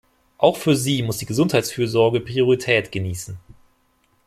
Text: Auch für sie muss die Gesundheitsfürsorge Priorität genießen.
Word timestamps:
Auch 0.39 0.57
für 0.57 0.75
sie 0.75 1.03
muss 1.03 1.19
die 1.19 1.27
Gesundheitsfürsorge 1.27 2.21
Priorität 2.21 2.91
genießen. 2.91 3.37